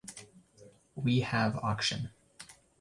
[0.95, 2.09] we have auction.